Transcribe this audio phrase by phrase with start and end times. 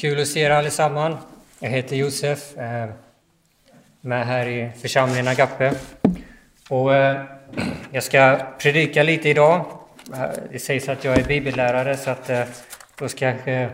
[0.00, 1.16] Kul att se er allesammans.
[1.58, 2.88] Jag heter Josef, eh,
[4.00, 5.72] med här i församlingen Agape.
[6.68, 7.22] Och eh,
[7.90, 9.64] jag ska predika lite idag.
[10.12, 12.42] Eh, det sägs att jag är bibellärare så att eh,
[12.98, 13.70] då kanske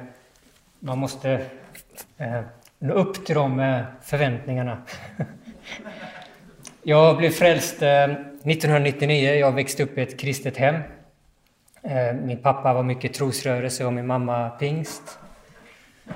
[0.78, 1.46] man måste
[2.78, 4.82] nå upp till de förväntningarna.
[6.82, 9.34] Jag blev frälst 1999.
[9.34, 10.82] Jag växte upp i ett kristet hem.
[12.22, 15.18] Min pappa var mycket trosrörelse och min mamma pingst.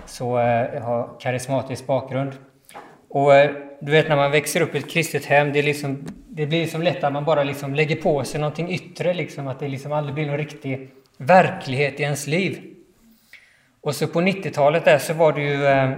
[0.06, 2.32] Så eh, jag har karismatisk bakgrund.
[3.08, 6.46] Och eh, du vet när man växer upp i ett kristet hem, det, liksom, det
[6.46, 9.68] blir liksom lätt att man bara liksom lägger på sig någonting yttre, liksom, att det
[9.68, 12.74] liksom aldrig blir någon riktig verklighet i ens liv.
[13.80, 15.90] Och så på 90-talet där så var det ju eh,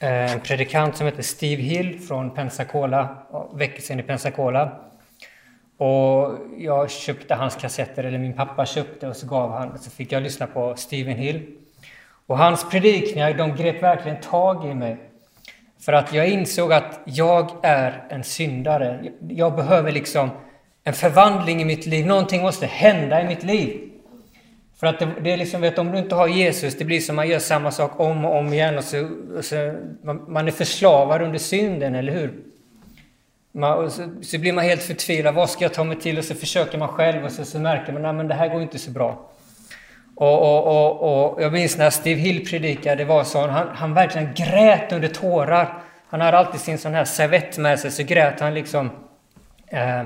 [0.00, 3.16] eh, en predikant som hette Steve Hill från Pensacola,
[3.54, 4.80] väckelsen i Pensacola.
[5.76, 10.12] Och jag köpte hans kassetter, eller min pappa köpte och så gav han, så fick
[10.12, 11.46] jag lyssna på Steven Hill.
[12.28, 14.96] Och hans predikningar, de grep verkligen tag i mig.
[15.80, 19.12] För att jag insåg att jag är en syndare.
[19.28, 20.30] Jag behöver liksom
[20.84, 22.06] en förvandling i mitt liv.
[22.06, 23.90] Någonting måste hända i mitt liv.
[24.80, 27.16] För att det, det är liksom, vet, om du inte har Jesus, det blir som
[27.16, 28.78] man gör samma sak om och om igen.
[28.78, 29.74] Och så, och så
[30.28, 32.34] man är förslavad under synden, eller hur?
[33.52, 35.34] Man, så, så, blir man helt förtvivlad.
[35.34, 36.18] Vad ska jag ta mig till?
[36.18, 38.78] Och så försöker man själv och så, så märker man att det här går inte
[38.78, 39.30] så bra.
[40.20, 43.94] Och, och, och, och, jag minns när Steve Hill predikade, det var så, han, han
[43.94, 45.82] verkligen grät under tårar.
[46.08, 48.90] Han hade alltid sin sån här servett med sig, så grät han liksom
[49.68, 50.02] eh,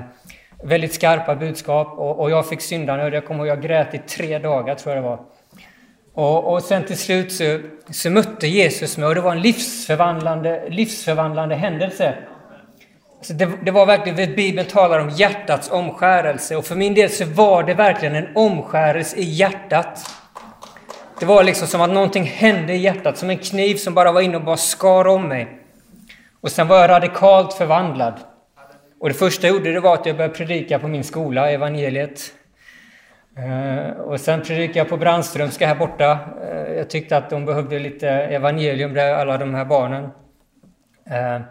[0.63, 1.87] väldigt skarpa budskap.
[1.97, 5.03] Och, och jag fick syndanöd, jag kommer ihåg, jag grät i tre dagar tror jag
[5.03, 5.19] det var.
[6.13, 10.63] Och, och sen till slut så, så mötte Jesus mig och det var en livsförvandlande,
[10.69, 12.15] livsförvandlande händelse.
[13.23, 17.25] Så det, det, var verkligen, Bibeln talar om hjärtats omskärelse och för min del så
[17.25, 19.99] var det verkligen en omskärelse i hjärtat.
[21.19, 24.21] Det var liksom som att någonting hände i hjärtat, som en kniv som bara var
[24.21, 25.59] inne och bara skar om mig.
[26.41, 28.13] Och sen var jag radikalt förvandlad.
[28.99, 32.21] Och det första jag gjorde det var att jag började predika på min skola, evangeliet.
[33.37, 36.19] Eh, och sen predikade jag på Brandströmska här borta.
[36.41, 40.03] Eh, jag tyckte att de behövde lite evangelium, där alla de här barnen.
[41.05, 41.41] Eh,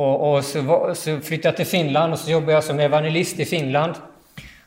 [0.00, 3.44] och, och så, så, flyttade jag till Finland och så jobbade jag som evangelist i
[3.44, 3.94] Finland.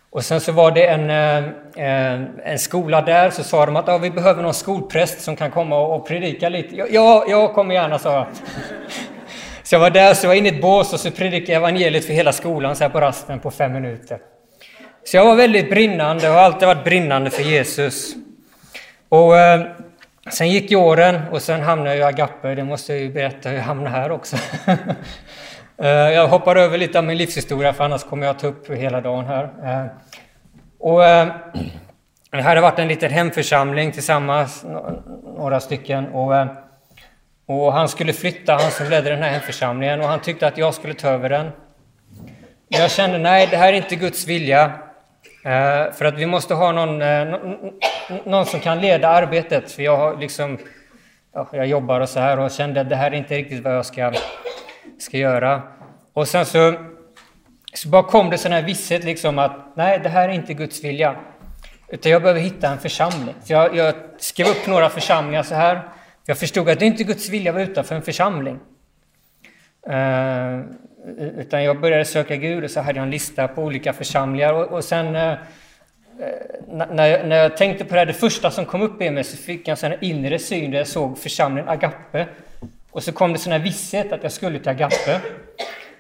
[0.09, 1.37] Och sen så var det en, eh,
[1.75, 5.51] eh en skola där, så sa de att ah, vi behöver någon skolpräst som kan
[5.51, 6.75] komma och, och predika lite.
[6.75, 8.27] Ja, jag kommer gärna, sa jag.
[9.63, 11.59] Så jag var där, så jag var inne i ett bås och så predikade jag
[11.59, 14.17] evangeliet för hela skolan så här på rasten på fem minuter.
[15.03, 18.13] Så jag var väldigt brinnande och har alltid varit brinnande för Jesus.
[19.09, 19.61] Och eh,
[20.31, 22.55] Sen gick ju åren och sen hamnade jag i Agape.
[22.55, 24.37] Det måste jag ju berätta hur jag hamnade här också.
[25.77, 29.01] Eh, jag hoppar över lite av min livshistoria för annars kommer jag ta upp hela
[29.01, 29.43] dagen här.
[29.43, 29.85] Eh,
[30.79, 30.99] och
[32.31, 34.65] det här har varit en liten hemförsamling tillsammans,
[35.37, 36.07] några stycken.
[36.07, 36.47] Och,
[37.45, 40.73] och han skulle flytta, han som ledde den här hemförsamlingen, och han tyckte att jag
[40.73, 41.51] skulle ta över den.
[42.67, 44.71] Men jag kände, nej, det här är inte Guds vilja.
[45.45, 47.39] Eh, för att vi måste ha någon, eh,
[48.25, 49.71] någon som kan leda arbetet.
[49.71, 50.57] För jag, har liksom,
[51.33, 53.75] ja, jag jobbar och så här och kände att det här är inte riktigt vad
[53.75, 54.13] jag ska,
[54.99, 55.61] ska göra.
[56.13, 56.73] Och sen så,
[57.73, 60.83] så bara kom det sån här visshet liksom att nej, det här är inte Guds
[60.83, 61.15] vilja.
[61.87, 63.35] Utan jag behöver hitta en församling.
[63.43, 65.81] Så jag, jag skrev upp några församlingar så här.
[66.25, 68.59] Jag förstod att det inte är Guds vilja att vara utanför en församling.
[69.89, 70.59] Eh,
[71.03, 74.53] Eh, utan jag började söka Gud och så hade jag en lista på olika församlingar.
[74.53, 75.37] Och, och sen eh, eh
[76.67, 79.23] när, jag, när jag tänkte på det, här, det första som kom upp i mig
[79.23, 82.27] så fick jag en sån här inre syn där jag såg församlingen Agape.
[82.91, 85.21] Och så kom det sån här visshet att jag skulle till Agape.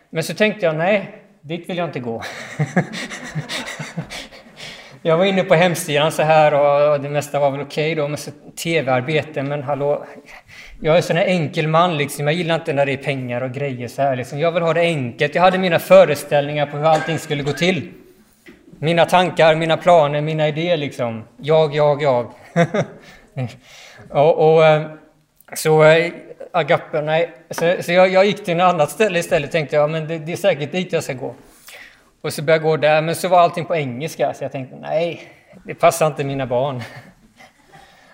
[0.09, 2.23] Men så tänkte jag, nej, dit vill jag inte gå.
[5.05, 8.07] jag var inne på hemsidan så här och det mesta var väl okej okay då
[8.07, 8.19] med
[8.55, 10.05] tv-arbete, men hallå,
[10.81, 12.27] jag är en sån här enkel man, liksom.
[12.27, 14.15] jag gillar inte när det är pengar och grejer så här.
[14.15, 14.39] Liksom.
[14.39, 15.35] Jag vill ha det enkelt.
[15.35, 17.89] Jag hade mina föreställningar på hur allting skulle gå till.
[18.79, 21.23] Mina tankar, mina planer, mina idéer liksom.
[21.37, 22.31] Jag, jag, jag.
[24.09, 24.81] och, och, eh,
[25.55, 26.11] så eh,
[26.51, 27.31] Agape, nej.
[27.49, 30.31] Så, så jag, jag, gick till ett annat ställe istället tänkte jag, men det, det,
[30.31, 31.35] är säkert dit jag ska gå.
[32.23, 34.75] Och så började jag gå där, men så var allting på engelska, så jag tänkte
[34.75, 35.31] nej,
[35.65, 36.81] det passar inte mina barn.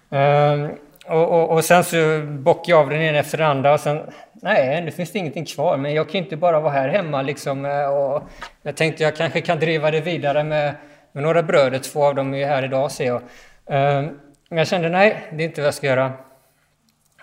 [0.09, 0.77] um,
[1.09, 4.01] Och, och, och, sen så bockade jag av den ena efter den andra och sen,
[4.33, 7.65] nej, nu finns det ingenting kvar, men jag kan inte bara vara här hemma liksom.
[7.65, 8.23] Eh, och
[8.61, 10.75] jag tänkte jag kanske kan driva det vidare med,
[11.11, 13.21] med några bröder, två av dem är här idag ser jag.
[13.65, 14.19] Um,
[14.50, 16.11] men jag kände, nej, det är inte vad jag ska göra.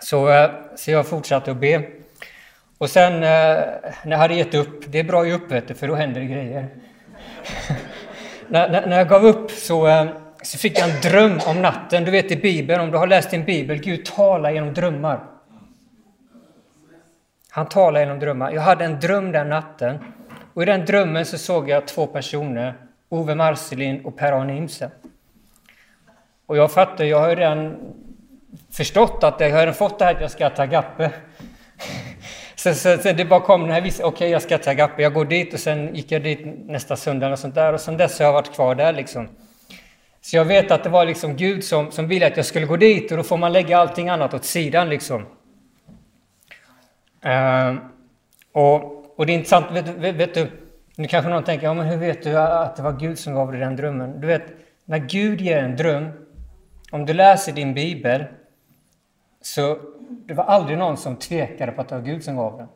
[0.00, 1.82] Så, eh, så jag fortsatte att be.
[2.78, 5.88] Och sen eh, när jag hade gett upp, det är bra att ge upp, för
[5.88, 6.68] då händer det grejer.
[8.48, 10.06] när, när, när jag gav upp så eh,
[10.46, 12.04] så fick jag en dröm om natten.
[12.04, 15.24] Du vet i Bibeln, om du har läst din Bibel, Gud talar genom drömmar.
[17.50, 18.52] Han talar genom drömmar.
[18.52, 19.98] Jag hade en dröm den natten.
[20.54, 22.74] Och i den drömmen så såg jag två personer,
[23.08, 24.90] Ove Marcelin och Per-Arne Imsen.
[26.46, 27.76] Och jag fattar, jag har ju redan
[28.70, 31.10] förstått att jag har redan fått det här att jag ska ta gappe.
[32.66, 35.02] Så, så, så, det bara kom den här vissa, okej okay, jag ska till Agape,
[35.02, 37.96] jag går dit och sen gick jag dit nästa söndag och sånt där och sen
[37.96, 39.28] dess har jag varit kvar där liksom.
[40.20, 42.76] Så jag vet att det var liksom Gud som, som ville att jag skulle gå
[42.76, 45.22] dit och då får man lägga allting annat åt sidan liksom.
[47.26, 47.76] Uh,
[48.52, 50.50] och, och det är intressant, vet, vet, vet, du,
[50.96, 53.52] nu kanske någon tänker, ja men hur vet du att det var Gud som gav
[53.52, 54.20] dig den drömmen?
[54.20, 54.44] Du vet,
[54.84, 56.08] när Gud ger en dröm,
[56.90, 58.24] om du läser din bibel,
[59.42, 59.78] så
[60.26, 62.68] det var aldrig någon som tvekade på att det var Gud som gav den.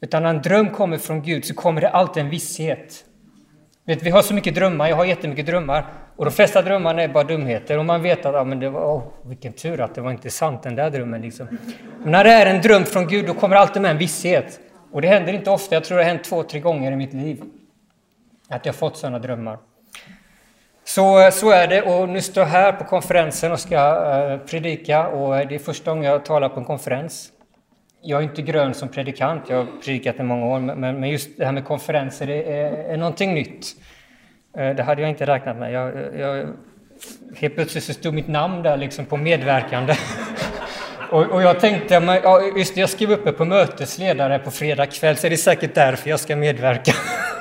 [0.00, 3.04] Utan när en dröm kommer från Gud så kommer det alltid en visshet.
[3.84, 5.86] Vet, vi har så mycket drömmar, jag har jättemycket drömmar.
[6.16, 7.78] Och de flesta drömmarna är bara dumheter.
[7.78, 10.30] Och man vet att ja, men det var, oh, vilken tur att det var inte
[10.30, 11.22] sant den där drömmen.
[11.22, 11.46] Liksom.
[12.02, 14.60] Men när det är en dröm från Gud, då kommer det alltid med en visshet.
[14.92, 17.14] Och det händer inte ofta, jag tror det har hänt två, tre gånger i mitt
[17.14, 17.42] liv.
[18.48, 19.58] Att jag fått sådana drömmar.
[20.88, 25.08] Så, så är det och nu står jag här på konferensen och ska uh, predika
[25.08, 27.28] och det är första gången jag talar på en konferens.
[28.02, 31.38] Jag är inte grön som predikant, jag har predikat i många år, men, men just
[31.38, 33.66] det här med konferenser är, är, är någonting nytt.
[34.58, 35.72] Uh, det hade jag inte räknat med.
[35.72, 36.46] Jag, jag,
[37.36, 39.94] helt plötsligt så stod mitt namn där liksom på medverkande.
[41.10, 44.86] och, och, jag tänkte, men, ja, just det, jag skrev uppe på mötesledare på fredag
[44.86, 46.92] kväll, så är det säkert därför jag ska medverka.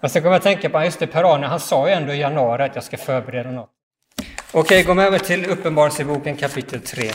[0.00, 2.20] Men sen kommer jag att tänka på, just det, Per-Arne, han sa ju ändå i
[2.20, 3.70] januari att jag ska förbereda något.
[4.52, 7.10] Okej, gå med över till Uppenbarelseboken kapitel 3.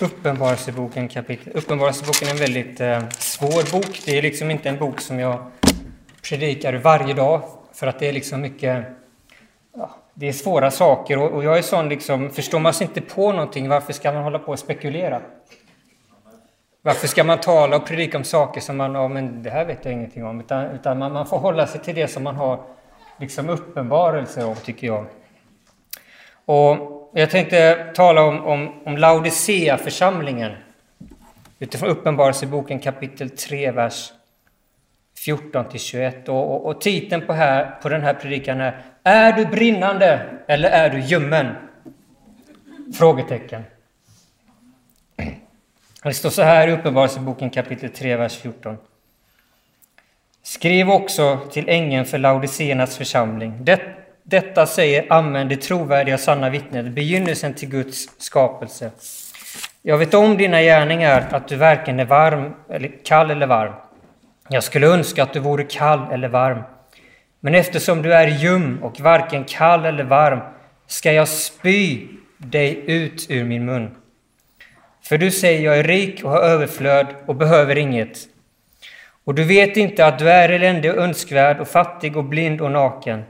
[0.00, 1.52] Uppenbarelseboken kapitel...
[1.56, 4.02] Uppenbarelseboken är en väldigt eh, svår bok.
[4.04, 5.50] Det är liksom inte en bok som jag
[6.28, 8.84] predikar varje dag, för att det är liksom mycket
[9.76, 13.00] ja, det är svåra saker och, och jag är sån liksom, förstår man sig inte
[13.00, 15.20] på någonting, varför ska man hålla på och spekulera?
[16.82, 19.84] Varför ska man tala och predika om saker som man, ja men det här vet
[19.84, 22.60] jag ingenting om, utan, utan man, man får hålla sig till det som man har
[23.18, 25.06] liksom uppenbarelse om, tycker jag.
[26.44, 26.76] Och
[27.12, 30.52] jag tänkte tala om, om, om Laodicea-församlingen
[31.58, 34.12] utifrån Uppenbarelseboken kapitel 3, vers
[35.24, 36.28] 14 till 21.
[36.28, 40.70] Och, och, och, titeln på, här, på den här predikan är är du brinnande eller
[40.70, 41.54] är du ljummen?
[42.98, 43.64] Frågetecken.
[46.02, 48.76] Det står så här i Uppenbarelseboken kapitel 3, vers 14.
[50.42, 53.64] Skriv också till ängeln för Laodiceernas församling.
[53.64, 53.80] Det,
[54.22, 58.90] detta säger Amen, det trovärdiga och sanna vittnet, begynnelsen till Guds skapelse.
[59.82, 63.72] Jag vet om dina gärningar, att du varken är varm, eller kall eller varm.
[64.48, 66.62] Jag skulle önska att du vore kall eller varm.
[67.44, 70.40] Men eftersom du är ljum och varken kall eller varm
[70.86, 72.08] ska jag spy
[72.38, 73.90] dig ut ur min mun.
[75.04, 78.18] För du säger jag är rik och har överflöd och behöver inget.
[79.24, 82.70] Och du vet inte att du är eländig och önskvärd och fattig och blind och
[82.70, 83.24] naken.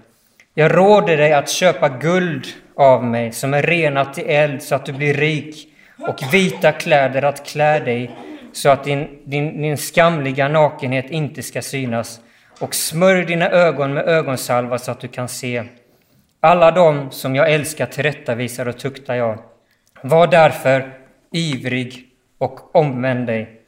[0.55, 4.87] Jag råder dig att köpa guld av mig som är renat i eld så att
[4.87, 5.69] du blir rik
[5.99, 8.11] och vita kläder att klä dig
[8.53, 12.21] så att din, din, din skamliga nakenhet inte ska synas
[12.63, 15.65] och smörj dina ögon med ögonsalva så att du kan se.
[16.41, 19.39] Alla de som jag älskar tillrättavisar och tuktar jag.
[20.03, 20.93] Var därför
[21.33, 22.07] ivrig
[22.39, 23.61] och omvänd dig.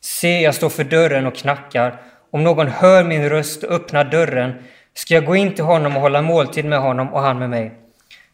[0.00, 2.00] Se, jag står för dörren och knackar.
[2.30, 4.52] Om någon hör min röst och öppnar dörren
[4.94, 7.72] ska jag gå in till honom och hålla måltid med honom och han med mig.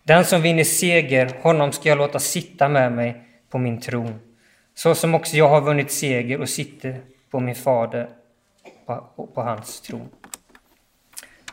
[0.03, 4.21] Den som vinner seger, honom ska jag låta sitta med mig på min tron
[4.75, 8.09] så som också jag har vunnit seger och sitter på min fader
[8.87, 10.09] på, på hans tron.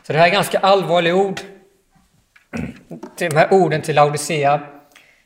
[0.06, 1.40] Så det här är ganska allvarliga ord.
[3.18, 4.60] De här orden till Laodicea.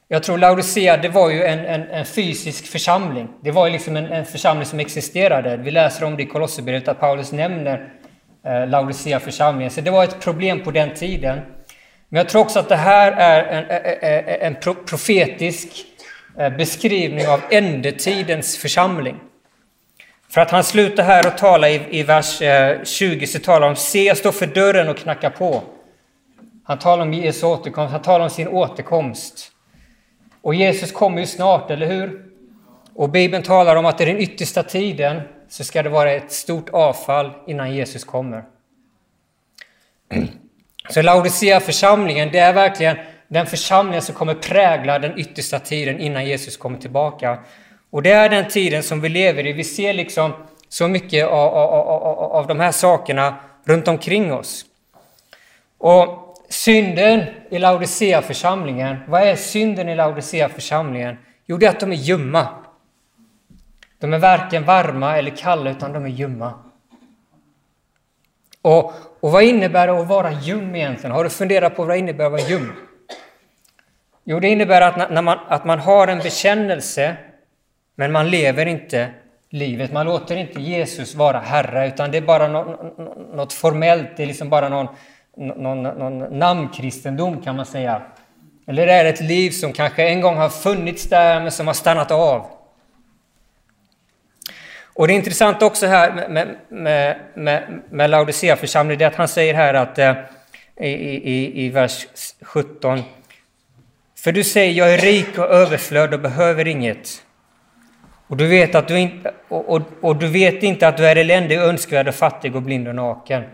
[0.09, 3.29] Jag tror Laodicea, det var ju en, en, en fysisk församling.
[3.41, 5.57] Det var ju liksom en, en, församling som existerade.
[5.57, 7.93] Vi läser om det i Kolosserbrevet att Paulus nämner
[8.45, 9.71] eh, Laodicea-församlingen.
[9.71, 11.41] Så det var ett problem på den tiden.
[12.09, 13.45] Men jag tror också att det här är
[14.41, 15.69] en, en profetisk
[16.39, 19.17] eh, beskrivning av ändetidens församling.
[20.28, 23.76] För att han slutar här och talar i, i vers eh, 20 så talar om
[23.76, 25.62] se jag står för dörren och knackar på.
[26.64, 29.52] Han talar om Jesu återkomst, han talar om sin återkomst.
[30.42, 32.25] Och Jesus kommer ju snart, eller hur?
[32.95, 36.68] Och Bibeln talar om att i den yttersta tiden så ska det vara ett stort
[36.68, 38.45] avfall innan Jesus kommer.
[40.90, 42.97] Så Laodicea-församlingen, det är verkligen
[43.28, 47.38] den församling som kommer prägla den yttersta tiden innan Jesus kommer tillbaka.
[47.97, 49.53] Och det är den tiden som vi lever i.
[49.53, 50.33] Vi ser liksom
[50.69, 54.65] så mycket av, av, av, av de här sakerna runt omkring oss.
[55.79, 61.19] Och synden i Laodicea-församlingen, vad är synden i Laodicea-församlingen?
[61.47, 62.49] Jo, det är att de är ljumma.
[63.99, 66.55] De är varken varma eller kalla, utan de är ljumma.
[68.62, 71.17] Och, och vad innebär det att vara ljum egentligen?
[71.17, 72.73] Har du funderat på vad det innebär att vara ljum?
[74.25, 77.17] Jo, det innebär att, när man, att man har en bekännelse,
[77.97, 79.11] men man lever inte
[79.50, 79.93] livet.
[79.93, 84.09] Man låter inte Jesus vara Herre, utan det är bara något, formellt.
[84.17, 84.87] Det är liksom bara någon,
[85.37, 88.03] någon, någon namnkristendom, kan man säga.
[88.67, 91.75] Eller det är ett liv som kanske en gång har funnits där, men som har
[91.75, 92.47] stannat av.
[94.83, 99.29] Och det är intressant också här med, med, med, med Laodicea-församlingen, det är att han
[99.29, 100.15] säger här att eh,
[100.81, 102.07] i, i, i vers
[102.43, 103.03] 17.
[104.19, 107.23] För du säger, jag är rik och överflöd och behöver inget.
[108.26, 111.16] Och du vet, att du, inte, och, och, och du vet inte att du är
[111.16, 113.45] eländig, önskvärd och fattig och blind och naken.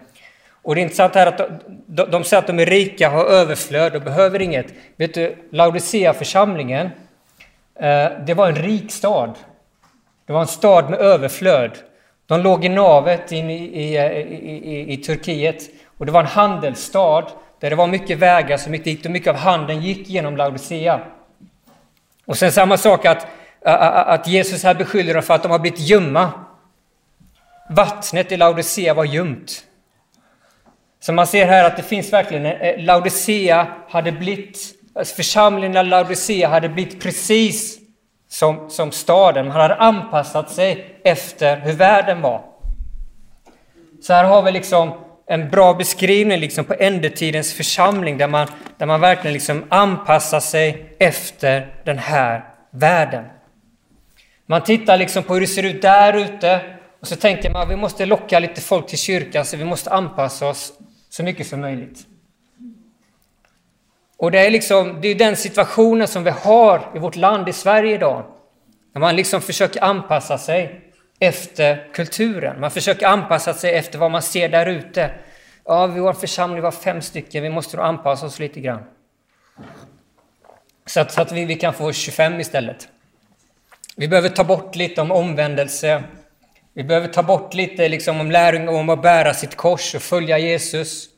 [0.62, 1.38] Och det är intressant här att
[1.86, 4.66] de, de säger att de är rika, har överflöd och behöver inget.
[4.96, 6.90] Vet du, Laodicea-församlingen,
[7.74, 9.34] eh, det var en rik stad.
[10.26, 11.78] Det var en stad med överflöd.
[12.26, 15.62] De låg i navet in i, i, i, i, Turkiet
[15.98, 17.26] och det var en handelsstad
[17.60, 21.00] där det var mycket vägar som gick dit och mycket av handeln gick genom Laodicea.
[22.24, 23.26] Och sen samma sak att,
[23.64, 26.30] att Jesus här beskyller dem för att de har blivit ljumma.
[27.68, 29.64] Vattnet i Laodicea var ljumt.
[31.00, 34.58] Så man ser här att det finns verkligen, eh, eh, Laodicea hade blivit,
[34.94, 37.78] alltså församlingen i Laodicea hade blivit precis
[38.28, 39.48] som, som staden.
[39.48, 42.42] Man hade anpassat sig efter hur världen var.
[44.02, 44.92] Så här har vi liksom
[45.26, 50.96] en bra beskrivning liksom på ändetidens församling där man, där man verkligen liksom anpassar sig
[50.98, 53.24] efter den här världen.
[54.52, 56.60] Man tittar liksom på hur det ser ut där ute
[57.00, 59.90] och så tänker man att vi måste locka lite folk till kyrkan så vi måste
[59.90, 60.72] anpassa oss
[61.08, 62.06] så mycket som möjligt.
[64.16, 67.52] Och det är, liksom, det är den situationen som vi har i vårt land, i
[67.52, 68.24] Sverige idag.
[68.94, 70.80] När man liksom försöker anpassa sig
[71.18, 72.60] efter kulturen.
[72.60, 75.10] Man försöker anpassa sig efter vad man ser där ute.
[75.64, 78.82] Ja, vi vår församling var fem stycken, vi måste nog anpassa oss lite grann.
[80.86, 82.88] Så att, så att vi, vi kan få 25 istället.
[83.96, 86.02] Vi behöver ta bort lite om omvändelse.
[86.74, 90.38] Vi behöver ta bort lite liksom om läring om att bära sitt kors och följa
[90.38, 91.08] Jesus.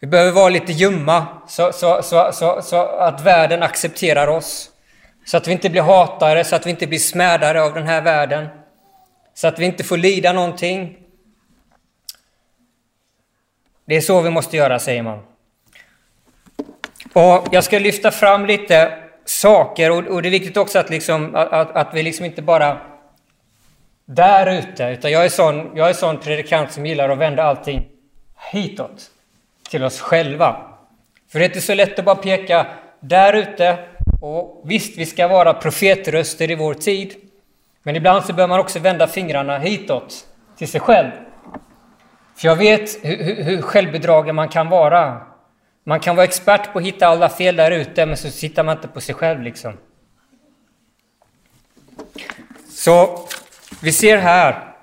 [0.00, 4.70] Vi behöver vara lite ljumma så, så, så, så, så att världen accepterar oss.
[5.24, 8.02] Så att vi inte blir hatare, så att vi inte blir smädare av den här
[8.02, 8.48] världen.
[9.34, 10.98] Så att vi inte får lida någonting.
[13.84, 15.18] Det är så vi måste göra, säger man.
[17.12, 21.34] Och Jag ska lyfta fram lite saker och, och det är viktigt också att, liksom,
[21.34, 22.78] att, att vi liksom inte bara
[24.04, 27.88] där ute, utan jag är, sån, jag är sån predikant som gillar att vända allting
[28.52, 29.10] hitåt,
[29.70, 30.56] till oss själva.
[31.32, 32.66] För det är inte så lätt att bara peka
[33.00, 33.78] där ute
[34.22, 37.14] och visst, vi ska vara profetröster i vår tid.
[37.82, 40.26] Men ibland så bör man också vända fingrarna hitåt,
[40.58, 41.10] till sig själv.
[42.36, 45.20] För jag vet hur, hur självbedragen man kan vara.
[45.88, 48.76] Man kan vara expert på att hitta alla fel där ute, men så sitter man
[48.76, 49.72] inte på sig själv liksom.
[52.68, 53.28] Så
[53.82, 54.74] vi ser här,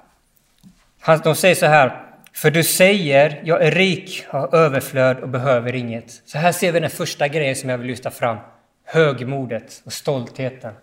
[1.23, 6.21] de säger så här, för du säger, jag är rik, har överflöd och behöver inget.
[6.25, 8.37] Så här ser vi den första grejen som jag vill lyfta fram.
[8.85, 10.73] Högmodet och stoltheten.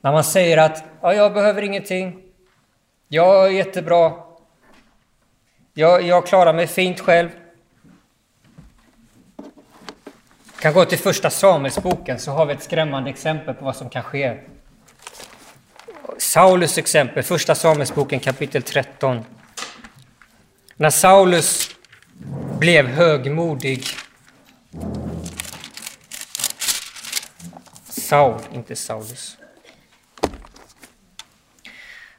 [0.00, 2.22] När man säger att ja, jag behöver ingenting,
[3.08, 4.12] jag är jättebra,
[5.74, 7.28] jag, jag klarar mig fint själv.
[9.36, 13.90] Jag kan gå till första Samuelsboken så har vi ett skrämmande exempel på vad som
[13.90, 14.38] kan ske.
[16.18, 19.24] Saulus exempel, första Samuelsboken kapitel 13.
[20.76, 21.70] När Saulus
[22.58, 23.84] blev högmodig
[27.88, 29.36] Saul, inte Saulus.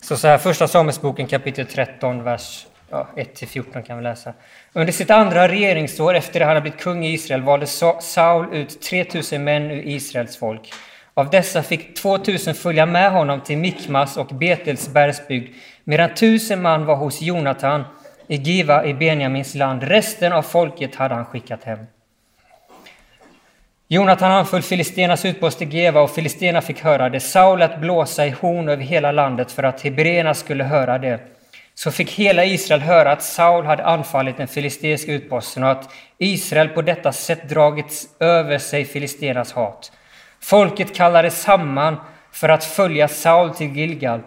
[0.01, 4.33] Så, så här, första Samuelsboken kapitel 13, vers ja, 1-14 kan vi läsa.
[4.73, 7.67] Under sitt andra regeringsår efter det han hade blivit kung i Israel valde
[7.99, 10.73] Saul ut 3000 män ur Israels folk.
[11.13, 16.85] Av dessa fick 2000 följa med honom till Mikmas och Betels bergsbygd, medan 1000 man
[16.85, 17.83] var hos Jonatan
[18.27, 19.83] i Giva i Benjamins land.
[19.83, 21.79] Resten av folket hade han skickat hem.
[23.87, 27.19] Jonatan anföll Filistenas utpost i Geva och Filistena fick höra det.
[27.19, 31.19] Saul att blåsa i horn över hela landet för att hebreerna skulle höra det
[31.75, 36.69] så fick hela Israel höra att Saul hade anfallit den filisteiska utposten och att Israel
[36.69, 39.91] på detta sätt dragit över sig filisternas hat.
[40.39, 41.95] Folket kallades samman
[42.31, 44.21] för att följa Saul till Gilgal.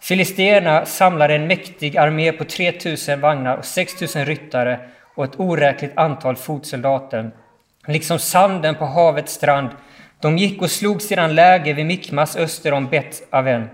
[0.00, 4.78] Filisterna samlade en mäktig armé på 3000 vagnar och 6000 ryttare
[5.14, 7.30] och ett oräkligt antal fotsoldater,
[7.86, 9.68] liksom sanden på havets strand.
[10.20, 13.68] De gick och slog sedan läger vid Mikmas öster om Bet-Aven.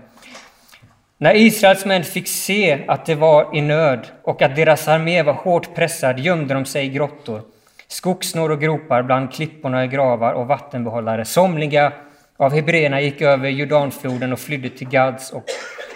[1.21, 5.33] När Israels män fick se att det var i nöd och att deras armé var
[5.33, 7.41] hårt pressad gömde de sig i grottor,
[7.87, 11.25] skogsnår och gropar bland klipporna i gravar och vattenbehållare.
[11.25, 11.93] Somliga
[12.37, 15.43] av hebreerna gick över Jordanfloden och flydde till Gads och,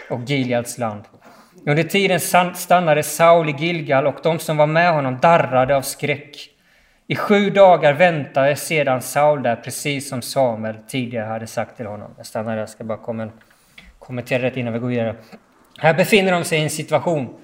[0.09, 1.03] och Gileads land.
[1.65, 2.19] Under tiden
[2.55, 6.49] stannade Saul i Gilgal och de som var med honom darrade av skräck.
[7.07, 12.11] I sju dagar väntade sedan Saul där, precis som Samuel tidigare hade sagt till honom.
[12.17, 12.97] Jag stannar där, jag ska bara
[14.05, 15.15] kommentera det innan vi går vidare.
[15.77, 17.35] Här befinner de sig i en situation.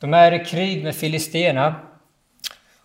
[0.00, 1.74] De är i krig med filisterna.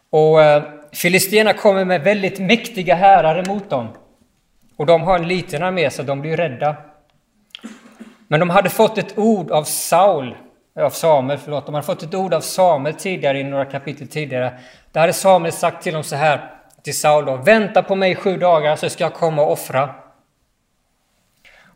[0.09, 3.87] Och eh, filisterna kommer med väldigt mäktiga härar emot dem.
[4.77, 6.75] Och de har en liten armé, så de blir rädda.
[8.27, 10.35] Men de hade fått ett ord av Saul,
[10.77, 11.65] eh, av Samuel, förlåt.
[11.65, 14.53] De hade fått ett ord av Samuel tidigare, i några kapitel tidigare.
[14.91, 18.37] Där hade Samuel sagt till dem så här, till Saul då, vänta på mig sju
[18.37, 19.95] dagar så ska jag komma och offra.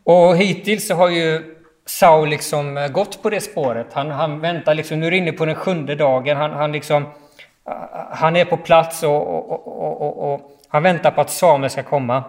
[0.06, 3.86] Och hittills så har ju Saul liksom eh, gått på det spåret.
[3.92, 6.36] Han, han väntar liksom, nu är det inne på den sjunde dagen.
[6.36, 7.04] Han, han, liksom,
[7.64, 9.66] ah, ah, han är på plats och, och,
[10.02, 12.24] och, och, han väntar på att Samuel ska komma.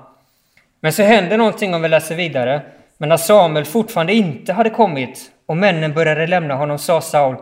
[0.79, 2.61] Men så händer någonting om vi läser vidare.
[2.97, 7.35] Men när Samuel fortfarande inte hade kommit och männen började lämna honom sa Saul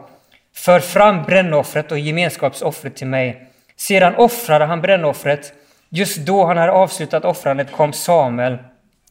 [0.56, 3.48] För fram brännoffret och gemenskapsoffret till mig.
[3.78, 5.54] Sedan offrade han brännoffret.
[5.90, 8.58] Just då han hade avslutat offrandet kom Samuel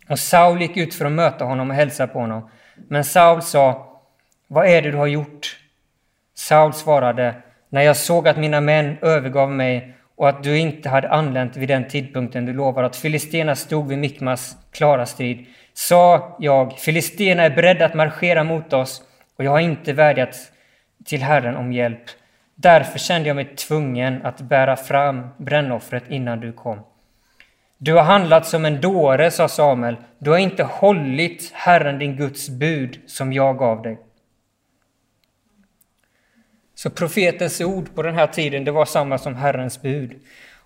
[0.08, 2.50] och Saul gick ut för att möta honom och hälsa på honom.
[2.88, 3.88] Men Saul sa,
[4.46, 5.58] vad är det du har gjort?
[6.34, 7.34] Saul svarade,
[7.68, 11.68] när jag såg att mina män övergav mig och att du inte hade anlänt vid
[11.68, 17.50] den tidpunkten du lovade att filistéerna stod vid Mikmas klara strid, sa jag, filistéerna är
[17.50, 19.02] beredda att marschera mot oss
[19.36, 20.36] och jag har inte vädjat
[21.04, 22.02] till Herren om hjälp.
[22.54, 26.78] Därför kände jag mig tvungen att bära fram brännoffret innan du kom.
[27.78, 29.96] Du har handlat som en dåre, sa Samuel.
[30.18, 33.98] Du har inte hållit Herren din Guds bud som jag gav dig.
[36.74, 40.20] Så profetens ord på den här tiden, det var samma som Herrens bud.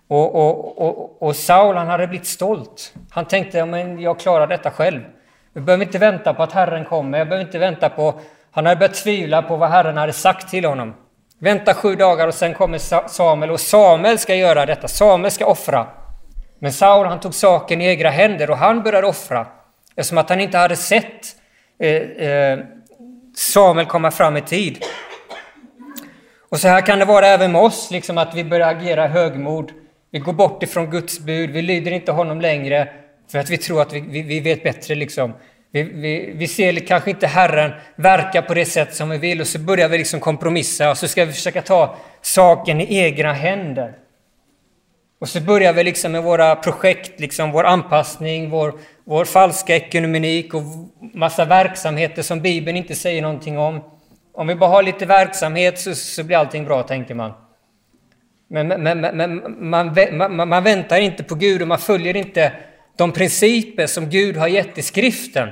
[0.09, 2.95] Och, och, och, och Saul, han hade blivit stolt.
[3.11, 5.01] Han tänkte, men jag klarar detta själv.
[5.53, 7.19] Jag behöver inte vänta på att Herren kommer.
[7.19, 8.21] Jag behöver inte vänta på...
[8.51, 10.95] Han hade börjat tvivla på vad Herren hade sagt till honom.
[11.39, 14.89] Vänta sju dagar och sen kommer Samuel och Samuel ska göra detta.
[14.89, 15.87] Samuel ska offra.
[16.59, 19.47] Men Saul han tog saken i egna händer och han började offra
[19.97, 21.37] eftersom att han inte hade sett
[21.79, 22.59] eh, eh,
[23.37, 24.85] Samuel komma fram i tid.
[26.49, 29.73] Och så här kan det vara även med oss, liksom att vi börjar agera högmod.
[30.11, 32.89] Vi går bort ifrån Guds bud, vi lyder inte honom längre
[33.31, 34.95] för att vi tror att vi, vi, vi vet bättre.
[34.95, 35.35] Liksom.
[35.71, 39.47] Vi, vi, vi, ser kanske inte Herren verka på det sätt som vi vill och
[39.47, 43.95] så börjar vi liksom kompromissa och så ska vi försöka ta saken i egna händer.
[45.19, 50.51] Och så börjar vi liksom med våra projekt, liksom vår anpassning, vår, vår falska ekonomi
[50.53, 50.63] och
[51.15, 53.81] massa verksamheter som Bibeln inte säger någonting om.
[54.33, 57.33] Om vi bara har lite verksamhet så, så blir allting bra, tänker man.
[58.49, 62.53] Men, men, men, man, man, man, väntar inte på Gud och man följer inte
[62.97, 65.49] de principer som Gud har gett i skriften.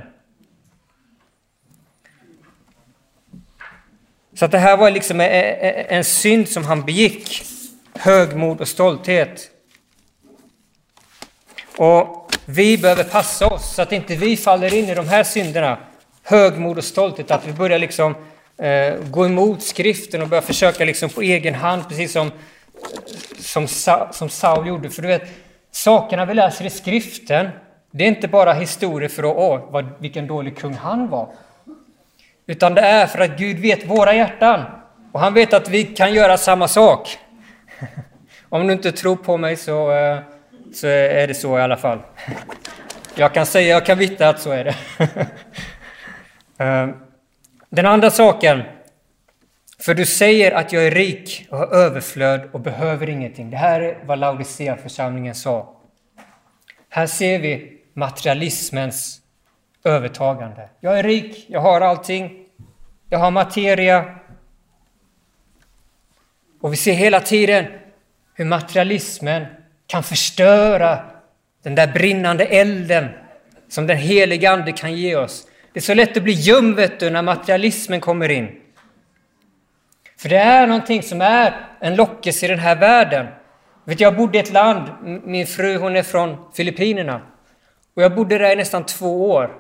[4.35, 7.42] Så att det här var liksom en synd som han begick,
[7.94, 9.50] högmod och stolthet.
[11.76, 15.78] Och vi behöver passa oss så att inte vi faller in i de här synderna,
[16.22, 18.14] högmod och stolthet, att vi börjar liksom
[18.58, 22.30] eh, gå emot skriften och börja försöka liksom på egen hand, precis som,
[23.38, 23.68] som,
[24.12, 24.90] som Saul gjorde.
[24.90, 25.22] För du vet,
[25.70, 27.48] sakerna vi läser i skriften,
[27.90, 31.28] det är inte bara historier för att, åh, vad, vilken dålig kung han var.
[32.46, 34.64] Utan det är för att Gud vet våra hjärtan.
[35.12, 37.18] Och han vet att vi kan göra samma sak.
[38.48, 40.18] Om du inte tror på mig så eh,
[40.74, 41.98] så är det så i alla fall.
[43.14, 44.76] Jag kan säga, jag kan vittna att så är det.
[46.59, 46.88] Eh,
[47.68, 48.62] den andra saken.
[49.79, 53.50] För du säger att jag är rik och har överflöd och behöver ingenting.
[53.50, 55.76] Det här är vad Laodicea-församlingen sa.
[56.88, 59.20] Här ser vi materialismens
[59.85, 60.68] övertagande.
[60.81, 62.46] Jag är rik, jag har allting,
[63.09, 64.14] jag har materia.
[66.61, 67.66] Och vi ser hela tiden
[68.35, 69.46] hur materialismen
[69.87, 70.99] kan förstöra
[71.62, 73.09] den där brinnande elden
[73.68, 75.46] som den heliga Ande kan ge oss.
[75.72, 78.49] Det är så lätt att bli gömd när materialismen kommer in.
[80.18, 83.27] För det är någonting som är en lockelse i den här världen.
[83.85, 84.90] Vet, jag bodde i ett land,
[85.25, 87.20] min fru hon är från Filippinerna.
[87.94, 89.51] Och jag bodde där i nästan två år.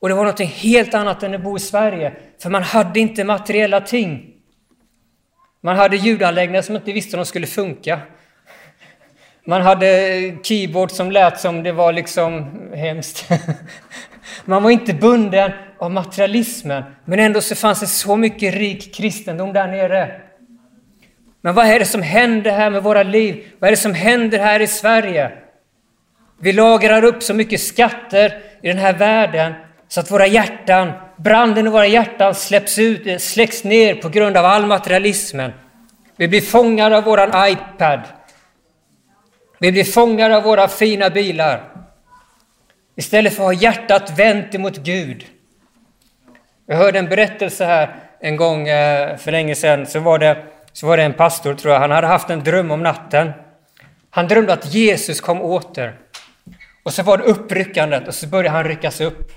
[0.00, 2.12] Och det var någonting helt annat än att bo i Sverige.
[2.42, 4.34] För man hade inte materiella ting.
[5.60, 8.00] Man hade ljudanläggningar som inte visste om de skulle funka.
[9.48, 9.88] Man hade
[10.42, 13.30] keyboard som lät som det var liksom hemskt.
[14.44, 19.52] Man var inte bunden av materialismen, men ändå så fanns det så mycket rik kristendom
[19.52, 20.20] där nere.
[21.40, 23.44] Men vad är det som händer här med våra liv?
[23.58, 25.32] Vad är det som händer här i Sverige?
[26.40, 29.52] Vi lagrar upp så mycket skatter i den här världen
[29.88, 34.44] så att våra hjärtan, branden i våra hjärtan släpps ut, släcks ner på grund av
[34.44, 35.52] all materialismen.
[36.16, 38.00] Vi blir fångade av våran iPad.
[39.58, 41.64] Vi blir fångade av våra fina bilar.
[42.96, 45.26] Istället för att ha hjärtat vänt emot Gud.
[46.66, 49.86] Jag hörde en berättelse här en gång eh, för länge sedan.
[49.86, 51.80] Så var, det, så var det en pastor, tror jag.
[51.80, 53.32] Han hade haft en dröm om natten.
[54.10, 55.96] Han drömde att Jesus kom åter.
[56.82, 59.32] Och så var det uppryckandet och så började han ryckas upp.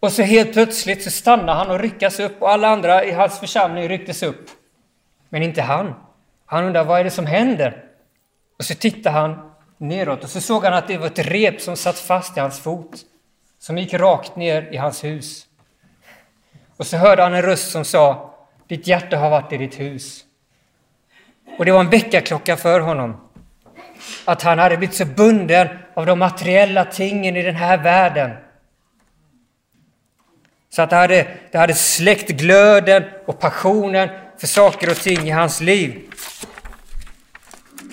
[0.00, 3.40] Och så helt plötsligt så stannade han och ryckas upp och alla andra i hans
[3.40, 4.46] församling rycktes upp.
[5.28, 5.94] Men inte han.
[6.46, 7.84] Han undrar vad är det som händer?
[8.58, 11.76] Och så tittade han neråt och så såg han att det var ett rep som
[11.76, 12.96] satt fast i hans fot,
[13.58, 15.46] som gick rakt ner i hans hus.
[16.76, 18.34] Och så hörde han en röst som sa,
[18.68, 20.24] ditt hjärta har varit i ditt hus.
[21.58, 23.28] Och det var en väckarklocka för honom.
[24.24, 28.30] Att han hade blivit så bunden av de materiella tingen i den här världen.
[30.70, 35.30] Så att det hade, det hade släckt glöden och passionen för saker och ting i
[35.30, 36.00] hans liv.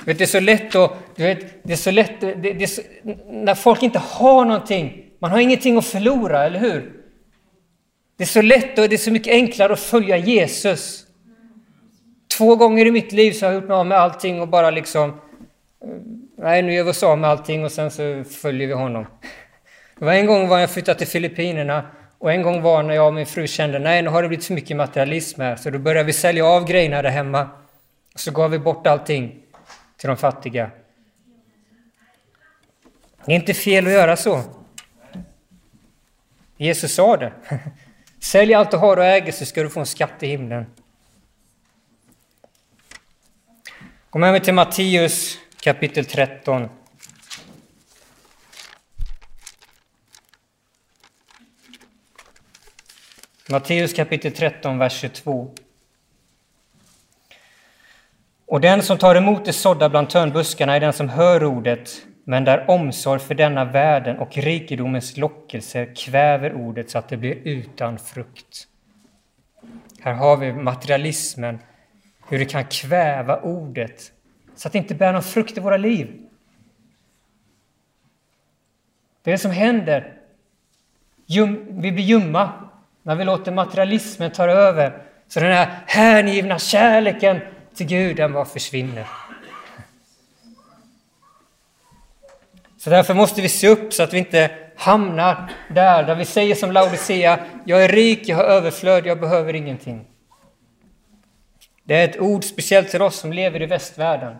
[0.10, 0.92] Vet, det är så lätt att...
[1.16, 2.22] Vet, det är så lätt...
[2.22, 2.82] Det, det är så,
[3.28, 6.94] när folk inte har någonting, man har ingenting att förlora, eller hur?
[8.18, 11.04] Det är så lätt och det är så mycket enklare att följa Jesus.
[12.38, 14.70] Två gånger i mitt liv så har jag gjort mig av med allting och bara
[14.70, 15.10] liksom...
[15.10, 15.16] Eh,
[16.38, 19.06] nej, nu gör vi oss av med allting och sen så följer vi honom.
[20.00, 21.84] Det var en gång var jag flyttade till Filippinerna
[22.18, 24.46] och en gång var när jag och min fru kände nej, nu har det blivit
[24.46, 27.50] för mycket materialism här, så då började vi sälja av grejerna där hemma.
[28.14, 29.36] Och så gav vi bort allting
[30.00, 30.72] till de fattiga.
[33.26, 34.44] Det är inte fel att göra så.
[36.58, 37.34] Jesus sa det.
[38.20, 40.66] Sälj allt du har och äger så ska du få en skatt i himlen.
[44.10, 46.70] Gå med mig till Matteus kapitel 13.
[53.50, 55.56] Matteus kapitel 13, vers 22.
[58.50, 61.90] Och den som tar emot det sådda bland törnbuskarna är den som hör ordet,
[62.24, 67.36] men där omsorg för denna världen och rikedomens lockelser kväver ordet så att det blir
[67.44, 68.68] utan frukt.
[70.02, 71.60] Här har vi materialismen,
[72.30, 74.12] hur det kan kväva ordet
[74.56, 76.08] så att det inte bär någon frukt i våra liv.
[79.24, 80.14] Det är det som händer.
[81.70, 82.52] Vi blir ljumma
[83.04, 85.04] när vi låter materialismen ta över.
[85.28, 87.42] Så den här hängivna kärleken
[87.80, 89.08] till Gud, den bara försvinner.
[92.78, 96.56] Så därför måste vi se upp så att vi inte hamnar där, där vi säger
[96.56, 100.06] som Laodicea, jag är rik, jag har överflöd, jag behöver ingenting.
[101.84, 104.36] Det är ett ord speciellt till oss som lever i västvärlden.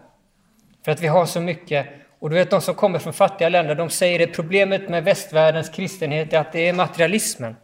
[0.86, 1.88] För att vi har så mycket.
[2.20, 5.70] Och du vet, de som kommer från fattiga länder, de säger att problemet med västvärldens
[5.70, 7.56] kristenhet är att det är materialismen.